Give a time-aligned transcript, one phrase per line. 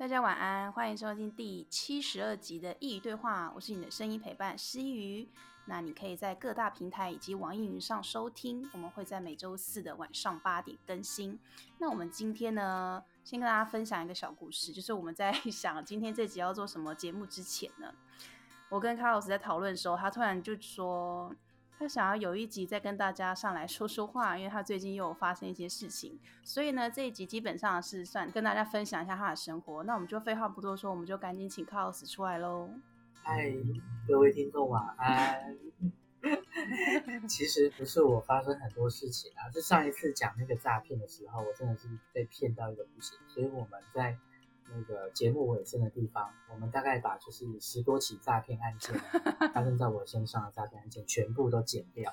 [0.00, 5.28] 大家晚安，欢迎收听第七十二集的一语对话，我是你的声音陪伴师一鱼。
[5.66, 11.38] 那你可以在各大平台以及网易云上收听，我们会在每周四的晚上八点更新。
[11.76, 17.92] 那我们今天呢，先跟大家分享一个小故事，就是我们在 想今天这集要做什么节目之前呢，
[18.70, 21.30] 我跟卡老师在讨论的时候，他突然就说。
[21.80, 29.82] 他想要有一集再跟大家上来说说话，因为他最近又有发生一些事情，所以呢，这一集基本上是算跟大家分享一下他的生活。
[29.84, 32.68] 那我们就废话不多说，我们就赶紧请 c o s 出来喽。
[33.22, 33.50] 嗨，
[34.06, 35.56] 各位听众晚安。
[37.26, 44.18] 其实不是我发生很多事情啊，是上一次讲那个诈骗的时候，我真的是被骗到一个不行，所以我们在。
[44.74, 48.94] 那个节目尾声的地方，我们大概把就是十多起诈骗案件
[49.52, 52.12] 发生在我身上的诈骗案件全部都剪掉，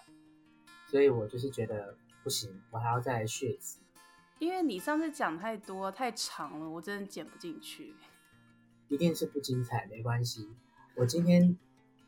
[0.88, 3.80] 所以我就是觉得不行，我还要再来续一次。
[4.40, 7.96] 因为你上次讲太多太长了，我真的剪不进去。
[8.88, 10.50] 一定是不精彩，没关系。
[10.96, 11.58] 我今天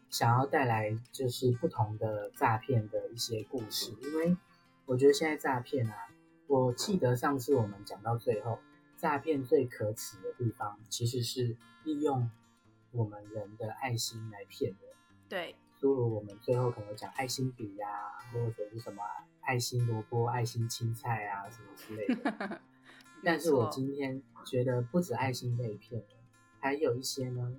[0.09, 4.37] 想要带来就是不同的诈骗的一些故事，因为
[4.85, 5.93] 我觉得现在诈骗啊，
[6.47, 8.59] 我记得上次我们讲到最后。
[8.99, 11.55] 诈骗最可耻的地方，其实是
[11.85, 12.29] 利用
[12.91, 14.79] 我们人的爱心来骗人。
[15.29, 19.01] 对，诸如我们最后可能讲爱心笔呀、啊，或者是什么
[19.39, 22.61] 爱心萝卜、爱心青菜啊，什么之类的。
[23.23, 26.07] 但是我今天觉得，不止爱心被骗了，
[26.59, 27.55] 还有一些呢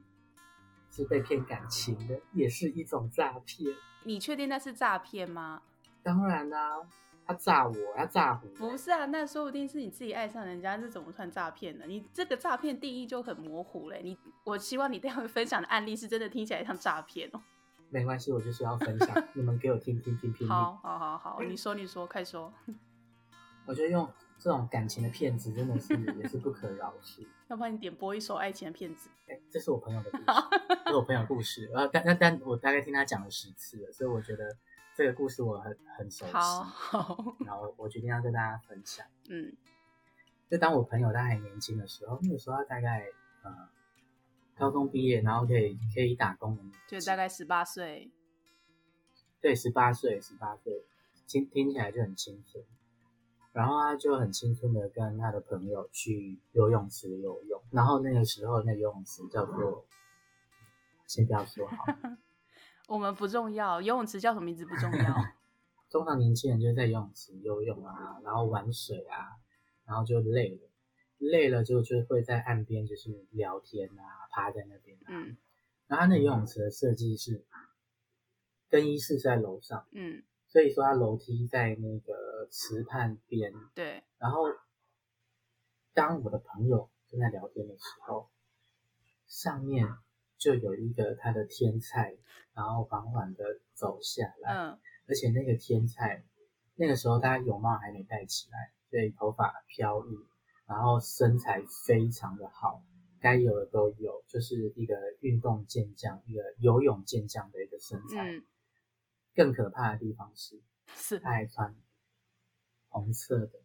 [0.91, 3.75] 是被骗感情的，也是一种诈骗。
[4.05, 5.63] 你确定那是诈骗吗？
[6.03, 6.89] 当然啦、啊。
[7.31, 8.49] 他诈我，他诈唬。
[8.57, 11.85] 不是啊，那说不定是你自己爱上人家，是怎么算诈骗呢？
[11.87, 14.01] 你这个诈骗定义就很模糊嘞。
[14.03, 17.41] 你，我希望你待会分享的案例是真的听起来像诈骗哦。
[17.89, 20.49] 没关系，我就是要分享， 你们给我听听听听。
[20.49, 22.53] 好，好，好，好，你说，你说，快说。
[23.65, 27.25] 我觉得用这种感情的骗子真的是也是不可饶恕。
[27.47, 29.09] 要不然你点播一首爱情的骗子。
[29.29, 30.25] 哎、欸，这是我朋友的故事，
[30.85, 31.71] 这是我朋友的故事。
[31.73, 34.57] 呃，但但但我大概听他讲了十次了，所以我觉得。
[35.01, 39.07] 这个故事我很很熟悉，好，然后我决定要跟大家分享。
[39.31, 39.51] 嗯，
[40.51, 43.07] 就当我朋友他还年轻的时候，那个时候他大概
[43.43, 43.71] 呃
[44.59, 48.11] 高中毕业，然后可以可以打工的，就大概十八岁。
[49.41, 50.85] 对，十八岁，十八岁，
[51.27, 52.63] 听听起来就很青春。
[53.55, 59.87] 然后他就很青春的跟他的朋友去游泳池游泳，然后那个时候那个游泳池叫做，
[61.07, 61.87] 先不要说好。
[62.91, 65.15] 我们不重要，游泳池叫什么名字不重要。
[65.93, 69.39] 通常年轻人就在游泳池游泳啊，然后玩水啊，
[69.85, 70.69] 然后就累了，
[71.19, 75.07] 累了就就会在岸边就是聊天啊，趴在那边啊。
[75.07, 75.37] 嗯。
[75.87, 77.45] 然后他那游泳池的设计是
[78.69, 83.53] 更衣室是在楼上，嗯，所以说他楼梯在那个池畔边。
[83.73, 84.03] 对。
[84.19, 84.47] 然后
[85.95, 88.29] 当我的朋友正在聊天的时候，
[89.29, 89.87] 上面。
[90.41, 92.17] 就有一个他的天菜，
[92.55, 96.25] 然后缓缓的走下来，嗯，而且那个天菜，
[96.75, 100.19] 那个时候他泳帽还没戴起来，所以头发飘逸，
[100.67, 102.83] 然后身材非常的好，
[103.21, 108.33] 该有的都有，就是一个运动健将，一个游泳健将的一个身材。
[108.33, 108.43] 嗯，
[109.35, 110.59] 更可怕的地方是，
[110.95, 111.77] 是他还穿
[112.89, 113.61] 红色的。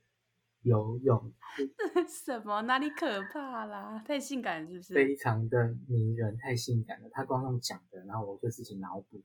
[0.65, 1.31] 游泳
[2.09, 2.63] 什么？
[2.63, 4.03] 哪里可怕啦？
[4.05, 4.93] 太性感了是不是？
[4.95, 7.09] 非常的迷人，太性感了。
[7.11, 9.21] 他光用讲的，然后我就自己脑补，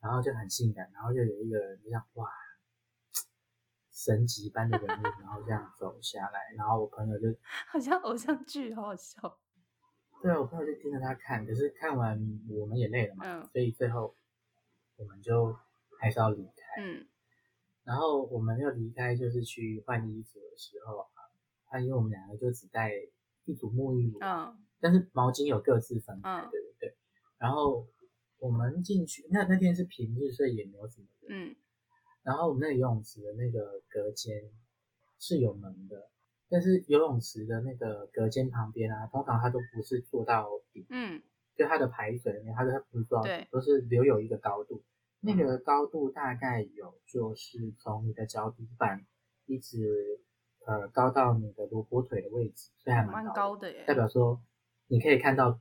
[0.00, 2.30] 然后就很性感，然后就有一个人这样哇，
[3.92, 7.26] 神级般的人物，然后这样走下来，然后我朋友就
[7.66, 9.38] 好像偶像剧，好好笑。
[10.22, 12.16] 对啊，我朋友就盯着他看，可是看完
[12.48, 14.14] 我们也累了嘛，嗯，所以最后
[14.96, 15.58] 我们就
[15.98, 16.82] 还是要离开。
[16.82, 17.06] 嗯。
[17.84, 21.06] 然后我们要离开，就是去换衣服的时候啊，
[21.66, 22.92] 他因为我们两个就只带
[23.44, 26.94] 一组沐浴乳，嗯，但是毛巾有各自分开，对不对？
[27.38, 27.86] 然后
[28.38, 31.56] 我们进去，那那天是平日，所以也没有什么人，嗯。
[32.22, 34.42] 然后我们那个游泳池的那个隔间
[35.18, 36.10] 是有门的，
[36.50, 41.22] 但是游泳池的那个隔间旁边啊，通常它都不是做到底，嗯，
[41.56, 44.82] 就它的排水里面，它都它不是做到底，都是留有一个高度。
[45.20, 49.04] 那个高度大概有，就是从你的脚底板
[49.46, 50.20] 一直
[50.66, 53.84] 呃高到你的萝卜腿的位置，所以还蛮高，高的耶。
[53.86, 54.40] 代表说
[54.86, 55.60] 你可以看到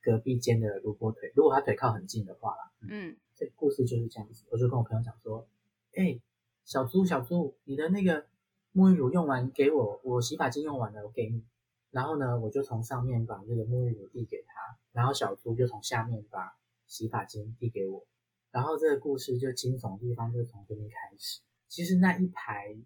[0.00, 2.70] 隔壁间的萝卜腿，如果他腿靠很近的话啦。
[2.88, 4.44] 嗯，这故事就是这样子。
[4.50, 5.46] 我就跟我朋友讲说，
[5.94, 6.22] 哎、欸，
[6.64, 8.26] 小猪小猪，你的那个
[8.72, 11.44] 沐浴乳用完给我，我洗发精用完了，我给你。
[11.90, 16.56] 然后呢，我就从上面把那个沐浴乳递给他，然后小猪就从下面把
[16.86, 18.04] 洗发精递给我。
[18.52, 21.40] 然后这个故事就惊悚的地方就从这边开始。
[21.66, 22.76] 其实那一排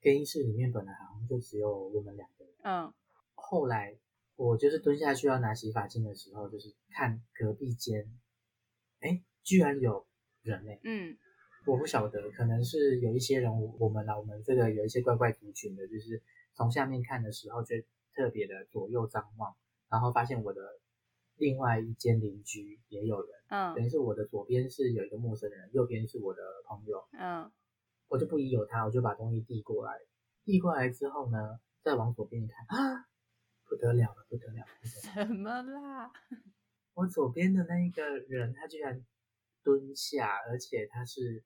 [0.00, 2.54] 更衣室里面本来好像就只有我们两个人。
[2.62, 2.94] 嗯。
[3.34, 3.98] 后来
[4.36, 8.08] 我就是蹲下去要拿洗发精的时候，就是看隔壁间，
[9.00, 10.06] 哎，居然有
[10.42, 10.70] 人呢。
[10.84, 11.18] 嗯，
[11.66, 16.22] 我不晓得，可能是有一些人，我们啦，我们这个有一些怪怪族群的，就是
[16.54, 17.76] 从下面看的时候，就
[18.14, 19.54] 特别的左右张望，
[19.88, 20.60] 然后发现我的
[21.36, 23.30] 另外一间邻居也有人。
[23.48, 27.06] 嗯，等于是我的左边是有一个陌生人，右边是我的朋友。
[27.12, 27.50] 嗯，
[28.08, 30.00] 我就不疑有他，我就把东西递过来。
[30.44, 33.06] 递过来之后呢，再往左边一看啊。
[33.68, 34.64] 不得了了，不得了！
[34.84, 36.12] 什么啦？
[36.94, 39.04] 我左边的那一个人，他居然
[39.64, 41.42] 蹲下，而且他是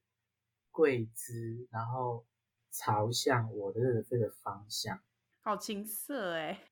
[0.70, 2.26] 跪姿，然后
[2.70, 5.00] 朝向我的这个这个方向，
[5.40, 6.62] 好青色哎！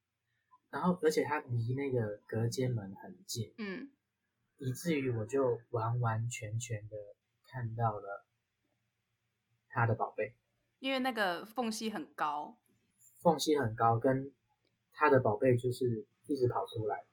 [0.70, 3.90] 然后，而且他离那个隔间门很近，嗯，
[4.58, 6.96] 以至于我就完完全全的
[7.46, 8.24] 看到了
[9.68, 10.34] 他的宝贝，
[10.78, 12.56] 因为那个缝隙很高，
[13.20, 14.32] 缝隙很高，跟。
[15.00, 17.04] 他的宝贝就是一直跑出来，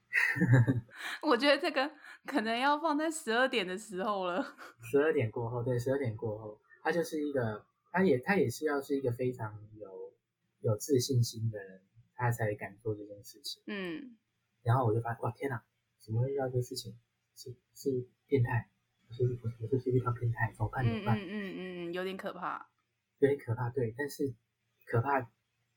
[1.22, 1.92] 我觉得这个
[2.26, 4.44] 可能要放在十二点的时候了。
[4.82, 10.12] 十二点过后，对，十二点过后，他就是一个，他也他也是要是一个非常有
[10.62, 11.80] 有自信心的人，
[12.16, 13.62] 他才敢做这件事情。
[13.68, 14.18] 嗯，
[14.64, 15.64] 然后我就发现，哇，天哪，
[16.00, 16.98] 怎么会遇到这个事情？
[17.36, 18.70] 是是变态？
[19.12, 20.52] 是我我是遇到变态？
[20.54, 20.84] 怎么办？
[20.86, 21.18] 怎么办？
[21.18, 22.70] 嗯嗯嗯嗯，有点可怕，
[23.20, 24.34] 有点可怕，对，但是
[24.86, 25.30] 可怕。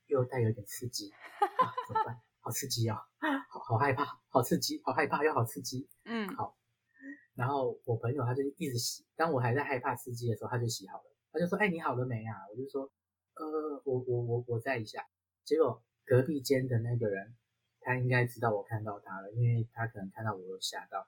[0.08, 2.18] 又带有点刺激，啊，怎么办？
[2.40, 2.96] 好刺激哦，
[3.52, 5.86] 好好害怕，好刺激，好害怕又好刺激。
[6.06, 6.56] 嗯，好。
[7.34, 11.04] 然后我朋友他就一直洗，当我还在害怕刺激的时候，他就洗好了。
[11.30, 12.90] 他就说：“哎，你好了没啊？”我就说
[13.36, 15.06] ：“呃，我我我我在一下。”
[15.44, 17.36] 结果隔壁间的那个人，
[17.80, 21.06] 他应该知道我看到他了，因为他可能看到我有吓到。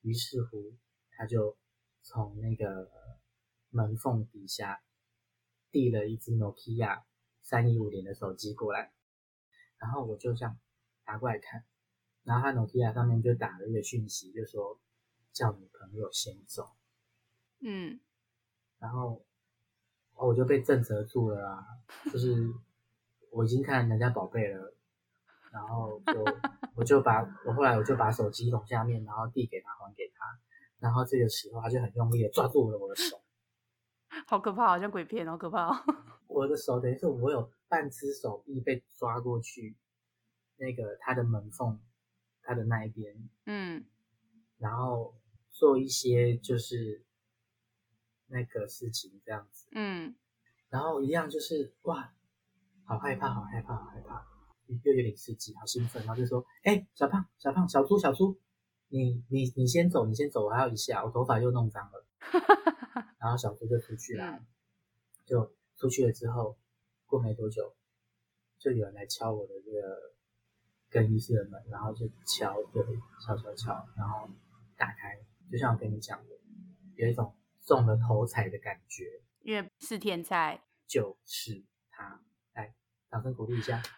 [0.00, 0.74] 于是乎，
[1.10, 1.58] 他就
[2.02, 2.90] 从那个
[3.68, 4.82] 门缝底下
[5.70, 7.02] 递了一只 Nokia。
[7.42, 8.92] 三一五零的手机过来，
[9.78, 10.58] 然后我就这样
[11.06, 11.64] 拿过来看，
[12.24, 14.80] 然后他 Nokia 上面就打了一个讯息，就说
[15.32, 16.74] 叫女朋友先走。
[17.60, 18.00] 嗯，
[18.80, 19.24] 然后
[20.14, 21.64] 我就被震慑住了啊，
[22.12, 22.52] 就是
[23.36, 24.74] 我已经看人家宝贝了，
[25.52, 26.24] 然后就
[26.74, 30.38] 我就把我后来我就把手机从下面，然后递给他还给他，
[30.78, 33.20] 然后这个时候他就很用力的抓住了我的手，
[34.26, 35.84] 好可怕，好像鬼片，好可怕。
[36.28, 39.76] 我的手等于是我有半只手臂被抓过去，
[40.56, 41.78] 那个他的门缝，
[42.42, 43.84] 他的那一边，嗯，
[44.56, 45.14] 然后
[45.50, 47.04] 做一些就是
[48.28, 50.14] 那个事情这样子，嗯，
[50.70, 52.14] 然后一样就是哇，
[52.86, 54.26] 好害怕，好害怕，好害怕，
[54.66, 58.38] 又有点刺激，好兴奋，然后就说，哎，小胖，小胖，小猪，小猪，
[58.88, 62.06] 你你你先走，你先走，我还要一下，我头发又弄脏了，
[63.18, 64.46] 然后小猪就出去了，嗯、
[65.26, 65.52] 就。
[65.78, 66.56] 出去了之后，
[67.04, 67.76] 过没多久，
[68.58, 70.14] 就有人来敲我的这个
[70.88, 72.82] 更衣室的门，然后就敲，对，
[73.20, 74.26] 敲敲敲，然后
[74.74, 75.20] 打开，
[75.52, 76.30] 就像我跟你讲的，
[76.94, 79.04] 有一种中了头彩的感觉，
[79.42, 82.20] 因为是天才，就是他，来，
[83.10, 83.82] 掌声鼓励一下。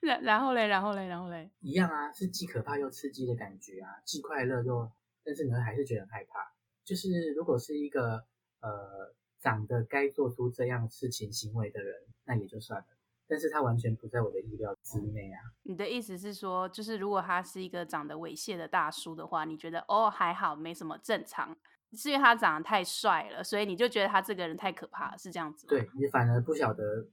[0.00, 4.90] 然然后嘞，然后嘞，然后嘞，一样啊，是既可怕又刺激的感觉啊，既快乐又，
[5.24, 6.52] 但是你们还是觉得很害怕，
[6.84, 8.26] 就是如果是一个。
[8.60, 12.86] 呃，长得该做出这样事情行为的人，那也就算了。
[13.28, 15.38] 但是他完全不在我的意料之内啊。
[15.62, 21.56] 你的意思是说，就是如果他是一个长得猥亵的大叔的话，你觉得哦还好，没什么正常，
[21.96, 25.70] 是因为他长得太帅了，所以你就觉得他这个人太可怕，是这样子吗？
[25.70, 27.08] 对，你反而不晓得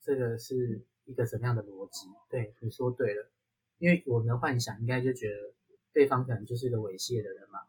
[0.00, 2.08] 这个是一个什么样的逻辑。
[2.28, 3.30] 对，你说对了，
[3.78, 5.54] 因为我们的幻想应该就觉得
[5.92, 7.60] 对方可能就是一个猥亵的人嘛。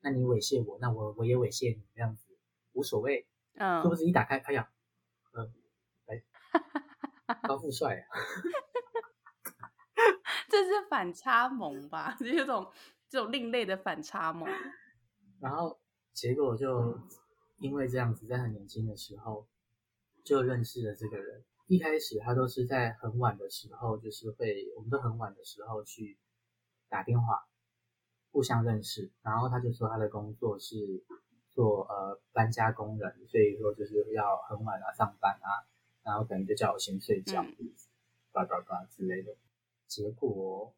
[0.00, 2.26] 那你猥亵我，那我我也猥亵你，这样子。
[2.72, 4.68] 无所谓，嗯，是不是一打开，哎呀，
[5.32, 5.54] 嗯，
[6.06, 6.24] 哎，
[7.46, 8.06] 高富帅啊，
[10.50, 12.12] 这是反差萌吧？
[12.18, 12.68] 是这种
[13.08, 14.48] 这种另类的反差萌。
[15.40, 15.78] 然后
[16.14, 16.98] 结果就
[17.58, 19.46] 因为这样子，在很年轻的时候
[20.24, 21.44] 就认识了这个人。
[21.66, 26.16] 一开始他都是在很晚的时候，就是会，我们都很晚的时候去
[26.88, 27.46] 打电话
[28.32, 29.10] 互相认识。
[29.22, 31.04] 然后他就说他的工作是。
[31.54, 35.62] 做呃搬家工人，所以说就是要很晚啊上班啊，
[36.02, 37.44] 然后可能就叫我先睡觉，
[38.32, 39.36] 叭叭叭之类的。
[39.86, 40.74] 结果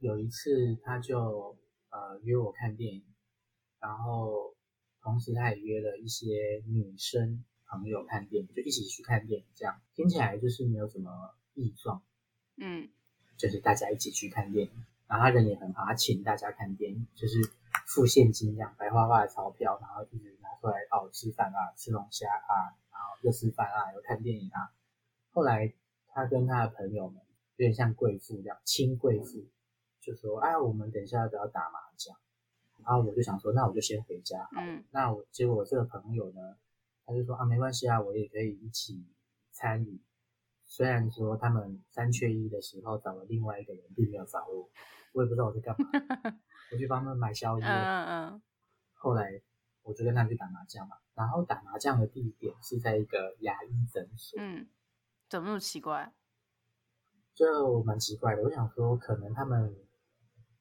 [0.00, 1.54] 有一次他就
[1.90, 3.04] 呃约我看电影，
[3.78, 4.55] 然后
[5.06, 12.02] 同时他也约了一些女生朋友看电影，就一起去看电影，这样听起来就是没有什么异状，
[12.56, 12.88] 嗯，
[13.36, 14.72] 就是大家一起去看电影，
[15.06, 17.38] 然后他人也很好，他请大家看电影，就是。
[17.86, 24.72] 付现金这样白花花的钞票，然后一直拿出来哦，吃饭啊，吃龙虾啊，然后又吃饭啊，又看电影啊。
[25.30, 25.72] 后来
[26.08, 27.22] 他跟他的朋友们
[27.56, 29.44] 有点像贵妇这样，亲贵妇，
[30.00, 32.16] 就说：“哎，我们等一下要不要打麻将？”
[32.86, 36.56] 然后我就想说：“那我就先回家。”嗯，那我结果我这个朋友呢，
[37.04, 39.04] 他就说：“啊，没关系啊，我也可以一起
[39.50, 40.00] 参与。”
[40.64, 44.70] 虽然说他们三缺一的时候找了另外一个人，并没有找我，
[45.12, 45.88] 我也不知道我在干嘛。
[46.72, 47.64] 我去帮他们买宵夜。
[47.64, 48.42] 嗯嗯。
[48.94, 49.42] 后来
[49.82, 54.40] 我就跟他们去打麻将嘛，然后打麻将的地点是在一个牙医诊所。
[54.40, 54.68] 嗯。
[55.28, 56.12] 怎么那么奇怪？
[57.34, 58.42] 就蛮奇怪的。
[58.42, 59.76] 我想说，可能他们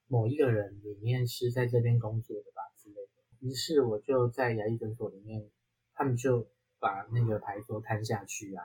[0.07, 3.23] 某一个人里面是在这边工作的吧之类的。
[3.39, 5.49] 于是我就在牙医诊所里面，
[5.93, 6.47] 他们就
[6.79, 8.63] 把那个牌桌摊下去啊。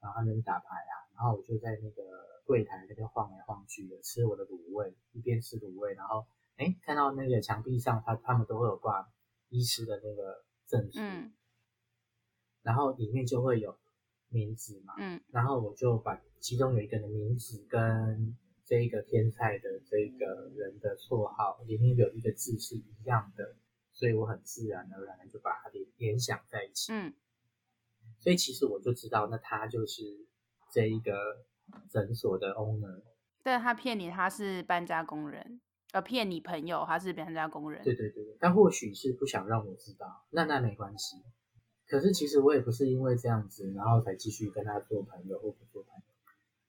[0.00, 2.02] 然后他们打牌啊，然后我就在那个
[2.44, 6.26] 柜台那边晃来晃去的，吃我的卤味，一边吃卤味，然后
[6.56, 9.10] 哎，看到那个墙壁上，他他们都会有挂
[9.48, 11.32] 医师的那个证书，嗯，
[12.60, 13.78] 然后里面就会有
[14.28, 23.56] 名字嘛，嗯，然后我就把其中有一个人的名字跟这一个天才的这个人的绰号里面有一个字是一样的，
[23.92, 27.12] 所以我很自然而然的就把它联联想在一起，嗯。
[28.20, 30.02] 所以其实我就知道，那他就是
[30.70, 31.44] 这一个
[31.90, 33.02] 诊所的 owner。
[33.42, 35.60] 但他骗你他是搬家工人，
[35.92, 37.82] 呃，骗你朋友他是搬家工人。
[37.84, 41.16] 对对对，但或许是不想让我知道，那那没关系。
[41.86, 45.93] 可是其实我也不是因为这样子，然后才继续跟他做朋友或不做朋友。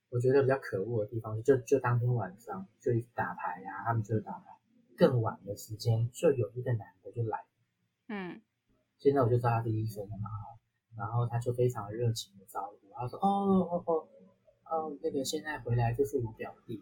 [0.10, 4.56] 我觉得比较可恶的地方是，就就当天晚上就一直打牌呀、啊，他们就打牌。
[4.98, 7.44] 更晚的时间，就有一个男的就来。
[8.08, 8.42] 嗯。
[8.98, 10.30] 现在我就知道他是医生了嘛。
[10.98, 14.08] 然后他就非常热情的招呼，他说：“哦哦哦
[14.70, 16.82] 哦，那个现在回来就是我表弟，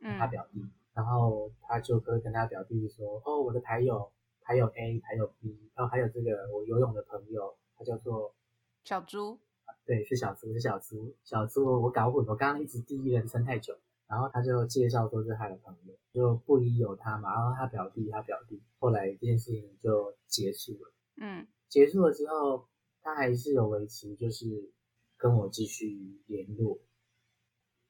[0.00, 0.66] 嗯，他表弟。
[0.94, 8.34] 然后他就可以跟他表弟说：哦，我的牌友牌友 A，牌友 B，然后还有这个我游泳的朋友，他叫做
[8.84, 9.38] 小猪，
[9.92, 13.76] 对，是小猪，是小猪，小猪，我搞混，我刚刚一直第一人称太久。
[14.06, 17.34] 然后他就介绍说是他的朋友，就不疑有他嘛。
[17.34, 20.92] 然后他表弟，他表弟，后来这件事情就结束了。
[21.16, 22.66] 嗯，结束了之后。
[23.04, 24.70] 他还是有维持，就是
[25.16, 26.78] 跟我继续联络。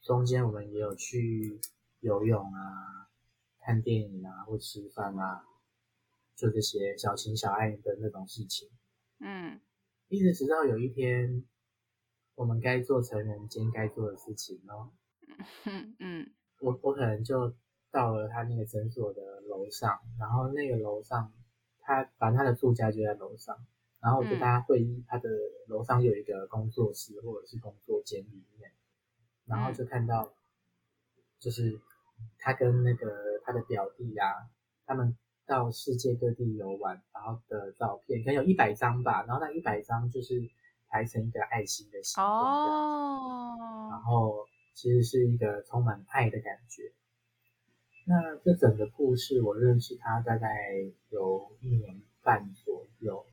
[0.00, 1.60] 中间我们也有去
[2.00, 3.10] 游泳啊、
[3.60, 5.44] 看电影啊或吃饭啊，
[6.34, 8.70] 就这些小情小爱的那种事情。
[9.20, 9.60] 嗯，
[10.08, 11.44] 一直直到有一天，
[12.42, 14.90] 我们该做成人间该做的事情哦。
[15.64, 17.54] 嗯嗯，我我可能就
[17.92, 21.32] 到了他那个诊所的楼上，然后那个楼上，
[21.78, 23.56] 他反正他的住家就在楼上。
[24.00, 25.28] 然后我跟大家会议，他的
[25.68, 28.72] 楼上有一个工作室或者是工作间里面，
[29.46, 30.34] 然后就看到，
[31.38, 31.80] 就是
[32.40, 33.06] 他跟那个
[33.44, 34.50] 他的表弟啊，
[34.84, 40.50] 他们到世界各地游玩，然后的照片，可能有一百张吧，然后那一百张就是
[40.92, 43.56] 排成一个爱心的形状，哦，
[43.90, 46.92] 然后其实是一个充满爱的感觉。
[48.04, 50.48] 那这整个故事，我认识他大概
[51.08, 53.24] 有一年半左右。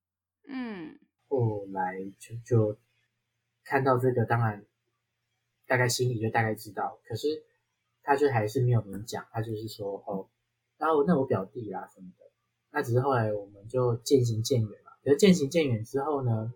[0.48, 0.98] 嗯，
[1.28, 2.78] 后来就就
[3.66, 4.66] 看到这个，当然
[5.68, 7.44] 大概心里就大概知道，可是
[8.04, 10.30] 他就还是没有明讲，他就是说哦，
[10.78, 12.26] 然后那我表弟啊什么的，
[12.72, 14.98] 那只是后来我们就渐行渐远了。
[15.04, 16.54] 可是渐行渐远之后呢，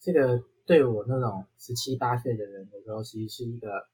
[0.00, 3.88] 这个对我那种十七八岁的人的时候，其实是一个，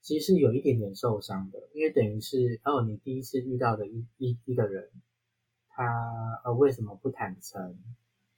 [0.00, 4.90] 其实是有一点点受伤的，因为等于是哦，你第一次遇到的一一一个人，
[5.68, 5.84] 他
[6.44, 7.78] 呃为什么不坦诚？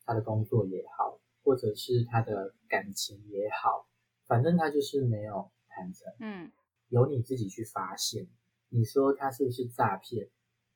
[0.07, 3.89] 他的工作也好，或者是他的感情也好，
[4.27, 6.13] 反正他就是没有坦诚。
[6.21, 6.53] 嗯，
[6.89, 8.27] 由你自己去发现。
[8.69, 10.29] 你说他是不是诈骗？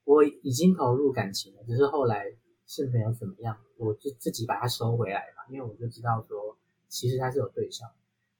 [0.04, 2.24] 我已经投入感情了，只是后来
[2.68, 6.56] 是没有怎么样，我就自己把它收回来嘛，因为我就知道说，
[6.86, 7.90] 其实他是有对象。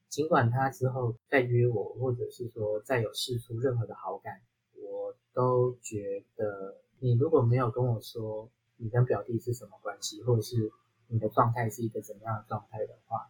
[0.08, 4.40] 尽管他之后再约我，或者是说再有试出任何的好感，
[4.76, 8.48] 我都觉得你如果没有跟我说。
[8.80, 10.70] 你跟表弟是什么关系，或者是
[11.08, 13.28] 你的状态是一个怎么样的状态的话，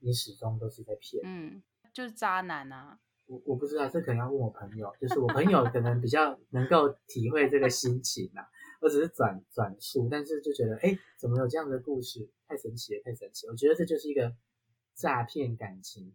[0.00, 1.22] 你始终都是在骗。
[1.24, 2.98] 嗯，就是渣男啊。
[3.26, 8.50] 我我不知道，这可能要问我朋友，就是我朋友可能比较能够体会这个心情啊。
[8.80, 12.28] 我只是转转述，但是就觉得，哎，怎么有这样的故事？
[12.48, 13.52] 太神奇了，太神奇了！
[13.52, 14.34] 我觉得这就是一个
[14.94, 16.12] 诈骗感情。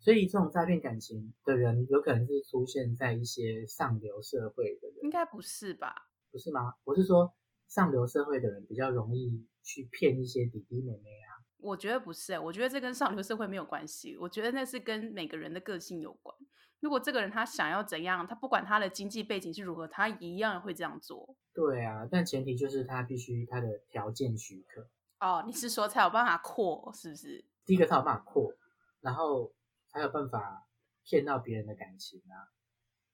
[0.00, 4.96] 所以这种诈骗感情的人，有可能是出现在一些上流社会的人。
[5.02, 6.10] 应该不是吧？
[6.30, 6.74] 不是吗？
[6.84, 7.32] 我是说。
[7.68, 11.40] 上流社会的人比较容易去骗一些弟弟妹妹啊？
[11.56, 14.14] 我觉得不是，我觉得这跟上流社会没有关系。
[14.18, 16.36] 我觉得那是跟每个人的个性有关。
[16.82, 21.36] 如果这个人他想要怎样，他不管他的经济背景是如何，他一样会这样做。
[21.54, 24.88] 对啊，但前提就是他必须他的条件许可。
[25.20, 27.44] 哦，你是说才有办法扩，是不是？
[27.64, 28.52] 第一个他有办法扩，
[29.00, 29.52] 然后
[29.86, 30.66] 才有办法
[31.04, 32.50] 骗到别人的感情啊，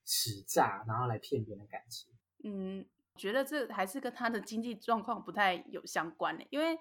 [0.07, 2.11] 使诈，然后来骗别人的感情。
[2.45, 6.79] 嗯，觉得这还是跟他的经济状况不太有相关的，因为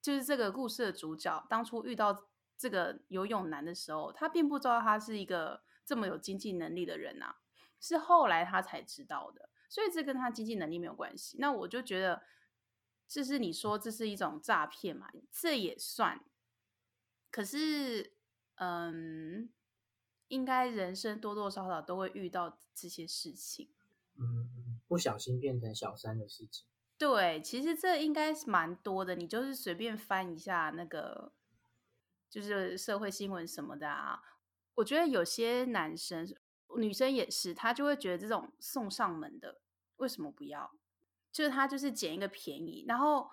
[0.00, 2.24] 就是这个故事的主角当初遇到
[2.56, 7.36] 这个游泳男的时候，他并不知道他是一个这么有经济能力的人啊，
[7.80, 11.38] 是后来他才知道的，所以这跟他经济能力没有关系。
[11.38, 12.24] 那我就觉得，
[13.06, 16.24] 这是你说这是一种诈骗嘛，这也算。
[17.30, 18.14] 可是，
[18.56, 19.48] 嗯，
[20.28, 23.70] 应该人生多多少少都会遇到这些事情。
[24.18, 26.66] 嗯，不小心变成小三的事情。
[26.98, 29.14] 对，其实这应该是蛮多的。
[29.14, 31.32] 你就是随便翻一下那个，
[32.30, 34.22] 就是社会新闻什么的啊。
[34.76, 36.26] 我觉得有些男生、
[36.78, 39.60] 女生也是，他就会觉得这种送上门的
[39.96, 40.72] 为什么不要？
[41.30, 43.28] 就是他就是捡一个便宜，然后，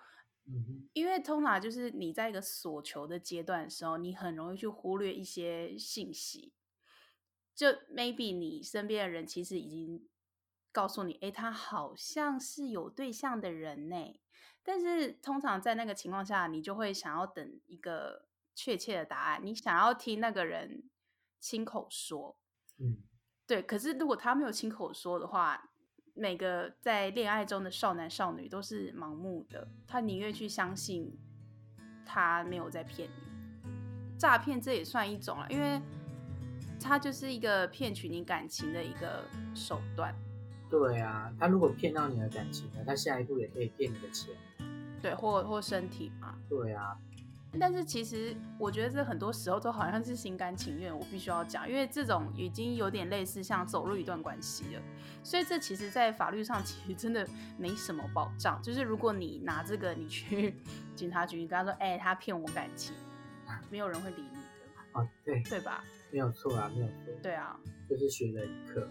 [0.92, 6.52] 因为通常就是你在一个索求的阶段的时候，你很容易去忽略一些信息。
[7.54, 10.08] 就 maybe 你身边的人其实已经。
[10.72, 14.20] 告诉你，诶，他好像是有对象的人呢。
[14.64, 20.90] 但是通常在那个情况下，你就会想要等一个确切的答案，你想要听那个人
[21.44, 22.34] 亲口说。
[22.78, 22.96] 嗯，
[23.46, 23.60] 对。
[23.60, 25.70] 可是如果他没有亲口说的话，
[26.14, 31.14] 每个在恋爱中的少男少女都是盲目的，他宁愿去相信
[32.06, 34.18] 他没有在骗你。
[34.18, 35.78] 诈骗这也算一种了，因为
[36.80, 39.22] 他就是一个骗取你感情的一个
[39.54, 40.14] 手段。
[40.70, 44.34] 对啊，他如果骗到你的感情了，他下一步也可以骗你的钱，
[45.02, 46.38] 对，或或身体嘛。
[46.48, 46.98] 对啊，
[47.58, 54.82] 但是其实我觉得这很多时候都好像是心甘情愿，我必须要讲，因为这种已经有点类似像走入一段关系了，
[55.22, 58.60] 所以这其实，在法律上其实真的没什么保障。
[58.62, 60.54] 就是如果你拿这个你去
[60.94, 62.94] 警察局，你跟他说，哎、欸，他骗我感情，
[63.70, 65.00] 没有人会理你的。
[65.00, 65.82] 哦，对，对吧？
[66.10, 67.12] 没有错啊，没有错。
[67.22, 67.58] 对啊，
[67.88, 68.88] 就是学了一课。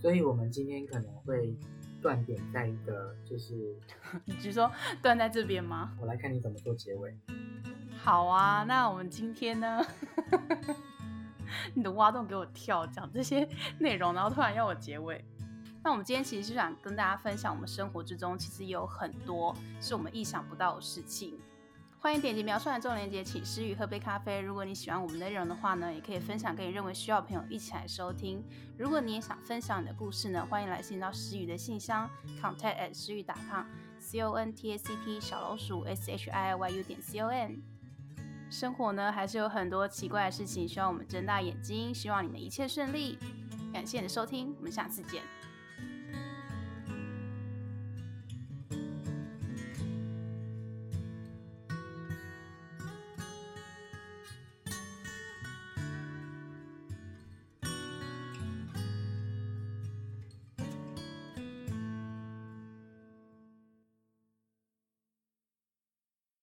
[0.00, 1.56] 所以，我们今天可能会
[2.00, 3.76] 断点在一个，就是
[4.24, 4.70] 你是说
[5.02, 5.92] 断在这边吗？
[6.00, 7.16] 我来看你怎么做结尾。
[8.08, 9.84] 好啊，那我们今天呢？
[11.76, 13.46] 你的挖洞给我跳，讲这些
[13.78, 15.22] 内容，然后突然要我结尾。
[15.84, 21.38] 那我们今天其实是想跟大家分享，我们生活之中其实有很多是我们意想不到的事情。
[22.00, 24.40] 欢迎点击描述栏中连结，请诗雨喝杯咖啡。
[24.40, 28.42] 如果你喜欢我们内容的话呢，也可以分享给你认为需要的朋友一起来收听。
[28.78, 32.08] 如果你也想分享你的故事呢，欢迎来信到诗雨的信箱
[32.40, 36.70] ，contact at 师佾 .com，c o n t a c t 小老鼠 s h i i y
[36.70, 37.56] u 点 c o m。
[38.50, 43.18] 生活呢还是有很多奇怪的事情需要我们睁大眼睛，希望你们一切顺利。
[43.72, 45.22] 感谢你的收听，我们下次见。